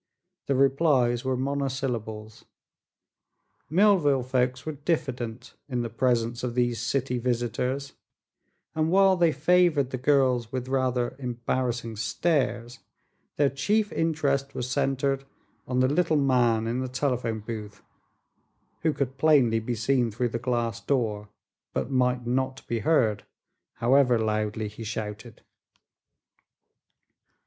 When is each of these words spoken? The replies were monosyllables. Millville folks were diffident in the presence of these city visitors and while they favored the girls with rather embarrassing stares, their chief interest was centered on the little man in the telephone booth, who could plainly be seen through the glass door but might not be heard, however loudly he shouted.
The 0.47 0.55
replies 0.55 1.23
were 1.23 1.37
monosyllables. 1.37 2.45
Millville 3.69 4.23
folks 4.23 4.65
were 4.65 4.71
diffident 4.71 5.53
in 5.69 5.83
the 5.83 5.91
presence 5.91 6.43
of 6.43 6.55
these 6.55 6.79
city 6.81 7.19
visitors 7.19 7.93
and 8.73 8.89
while 8.89 9.15
they 9.15 9.31
favored 9.31 9.91
the 9.91 9.99
girls 9.99 10.51
with 10.51 10.67
rather 10.67 11.15
embarrassing 11.19 11.97
stares, 11.97 12.79
their 13.35 13.51
chief 13.51 13.91
interest 13.93 14.55
was 14.55 14.67
centered 14.71 15.23
on 15.67 15.81
the 15.81 15.87
little 15.87 16.17
man 16.17 16.65
in 16.65 16.79
the 16.79 16.87
telephone 16.89 17.39
booth, 17.39 17.83
who 18.81 18.93
could 18.93 19.19
plainly 19.19 19.59
be 19.59 19.75
seen 19.75 20.09
through 20.09 20.29
the 20.29 20.39
glass 20.39 20.81
door 20.83 21.29
but 21.73 21.91
might 21.91 22.25
not 22.25 22.65
be 22.67 22.79
heard, 22.79 23.23
however 23.73 24.17
loudly 24.17 24.67
he 24.67 24.83
shouted. 24.83 25.43